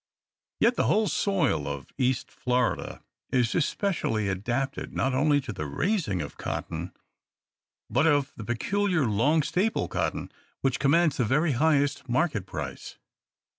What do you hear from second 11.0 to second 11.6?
the very